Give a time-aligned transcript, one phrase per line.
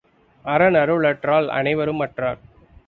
[0.45, 2.39] அரன் அருள் அற்றால் அனைவரும் அற்றார்.